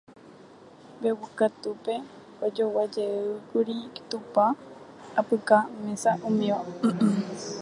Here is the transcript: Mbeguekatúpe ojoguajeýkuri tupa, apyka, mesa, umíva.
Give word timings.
Mbeguekatúpe 0.97 1.93
ojoguajeýkuri 2.45 3.77
tupa, 4.09 4.45
apyka, 5.19 5.57
mesa, 5.83 6.11
umíva. 6.27 6.61